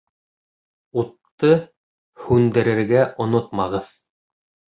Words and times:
Утты 1.01 1.51
һүндерергә 2.23 3.05
онотмағыҙ 3.27 3.93